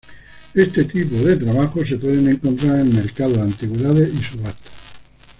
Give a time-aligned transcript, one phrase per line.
[0.55, 4.73] Este tipo de trabajos se pueden encontrar en el mercado de antigüedades y subastas.